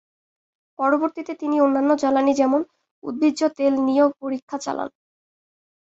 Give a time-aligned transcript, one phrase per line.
[0.79, 2.61] পরবর্তীতে তিনি অন্যান্য জ্বালানি যেমন
[3.03, 4.89] উদ্ভিজ্জ তেল নিয়েও পরীক্ষা চালান।